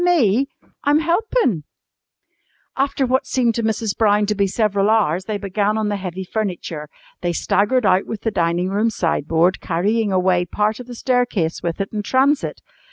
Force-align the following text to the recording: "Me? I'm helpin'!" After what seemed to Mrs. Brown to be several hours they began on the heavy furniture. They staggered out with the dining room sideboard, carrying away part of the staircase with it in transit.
"Me? 0.03 0.47
I'm 0.83 0.97
helpin'!" 0.97 1.63
After 2.75 3.05
what 3.05 3.27
seemed 3.27 3.53
to 3.53 3.61
Mrs. 3.63 3.95
Brown 3.95 4.25
to 4.25 4.33
be 4.33 4.47
several 4.47 4.89
hours 4.89 5.25
they 5.25 5.37
began 5.37 5.77
on 5.77 5.89
the 5.89 5.95
heavy 5.95 6.23
furniture. 6.23 6.89
They 7.21 7.33
staggered 7.33 7.85
out 7.85 8.07
with 8.07 8.21
the 8.21 8.31
dining 8.31 8.69
room 8.69 8.89
sideboard, 8.89 9.59
carrying 9.61 10.11
away 10.11 10.45
part 10.45 10.79
of 10.79 10.87
the 10.87 10.95
staircase 10.95 11.61
with 11.61 11.79
it 11.79 11.89
in 11.93 12.01
transit. 12.01 12.63